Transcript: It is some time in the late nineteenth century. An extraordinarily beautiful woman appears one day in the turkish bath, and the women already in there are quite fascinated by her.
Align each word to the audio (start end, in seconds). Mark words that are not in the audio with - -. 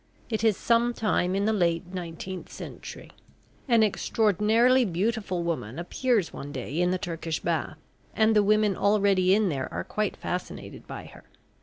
It 0.31 0.43
is 0.43 0.57
some 0.57 0.95
time 0.95 1.35
in 1.35 1.45
the 1.45 1.53
late 1.53 1.93
nineteenth 1.93 2.51
century. 2.51 3.11
An 3.67 3.83
extraordinarily 3.83 4.83
beautiful 4.83 5.43
woman 5.43 5.77
appears 5.77 6.33
one 6.33 6.51
day 6.51 6.81
in 6.81 6.89
the 6.89 6.97
turkish 6.97 7.39
bath, 7.39 7.77
and 8.15 8.35
the 8.35 8.41
women 8.41 8.75
already 8.75 9.35
in 9.35 9.49
there 9.49 9.71
are 9.71 9.83
quite 9.83 10.17
fascinated 10.17 10.87
by 10.87 11.05
her. 11.05 11.25